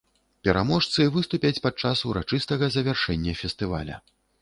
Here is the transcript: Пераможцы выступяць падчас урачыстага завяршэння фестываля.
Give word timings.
Пераможцы 0.47 1.05
выступяць 1.17 1.61
падчас 1.67 2.03
урачыстага 2.09 2.73
завяршэння 2.79 3.41
фестываля. 3.47 4.05